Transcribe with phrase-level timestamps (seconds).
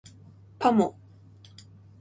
[0.57, 0.97] パモ